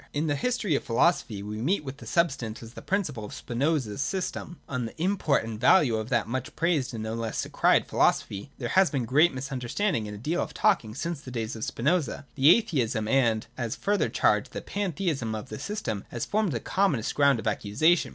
In 0.13 0.25
the 0.25 0.35
history 0.35 0.73
of 0.73 0.83
philosophy 0.83 1.43
we 1.43 1.57
meet 1.61 1.83
with 1.83 2.09
Substance 2.09 2.63
as 2.63 2.73
the 2.73 2.81
principle 2.81 3.23
of 3.23 3.35
Spinoza's 3.35 4.01
system. 4.01 4.57
On 4.67 4.85
the 4.87 4.99
import 4.99 5.43
and 5.43 5.59
value 5.59 5.95
of 5.97 6.09
that 6.09 6.27
much 6.27 6.55
praised 6.55 6.91
and 6.95 7.03
no 7.03 7.13
less 7.13 7.43
decried 7.43 7.85
philosophy 7.85 8.49
there 8.57 8.69
has 8.69 8.89
been 8.89 9.05
great 9.05 9.31
misunderstanding 9.31 10.07
and 10.07 10.15
a 10.15 10.19
deal 10.19 10.41
of 10.41 10.55
talking 10.55 10.95
since 10.95 11.21
the 11.21 11.29
days 11.29 11.55
of 11.55 11.63
Spinoza. 11.63 12.25
The 12.33 12.49
atheism 12.49 13.07
and, 13.07 13.45
as 13.59 13.75
a 13.75 13.79
further 13.79 14.09
charge, 14.09 14.49
the 14.49 14.61
pantheism 14.63 15.35
of 15.35 15.49
the 15.49 15.59
system 15.59 16.03
has 16.09 16.25
formed 16.25 16.51
the 16.53 16.59
commonest 16.59 17.13
ground 17.13 17.37
of 17.37 17.45
accusation. 17.45 18.09